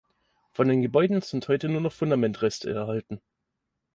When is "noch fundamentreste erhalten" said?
1.79-3.21